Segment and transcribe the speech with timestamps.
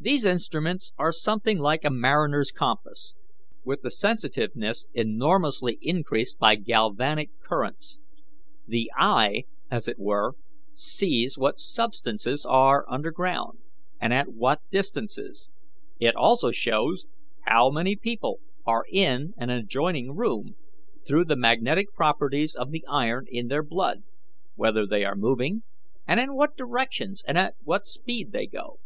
[0.00, 3.14] These instruments are something like the mariner's compass,
[3.64, 7.98] with the sensitiveness enormously increased by galvanic currents.
[8.66, 10.34] The 'eye,' as it were,
[10.74, 13.58] sees what substances are underground,
[14.00, 15.50] and at what distances.
[15.98, 17.06] It also shows
[17.42, 20.56] how many people are in an adjoining room
[21.06, 24.02] through the magnetic properties of the iron in their blood
[24.54, 25.62] whether they are moving,
[26.06, 28.78] and in what directions and at what speed they go.